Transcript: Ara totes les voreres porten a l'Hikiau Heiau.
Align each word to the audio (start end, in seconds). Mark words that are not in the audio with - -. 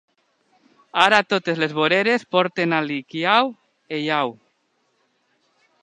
Ara 1.01 1.19
totes 1.33 1.61
les 1.63 1.75
voreres 1.81 2.25
porten 2.37 2.73
a 2.79 2.81
l'Hikiau 2.87 3.53
Heiau. 3.99 4.35